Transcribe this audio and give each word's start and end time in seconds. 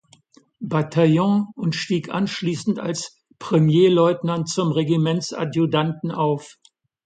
Bataillons 0.61 1.45
und 1.55 1.75
stieg 1.75 2.09
anschließend 2.11 2.79
als 2.79 3.19
Premierleutnant 3.37 4.49
zum 4.49 4.71
Regimentsadjutanten 4.71 6.09
auf. 6.11 6.57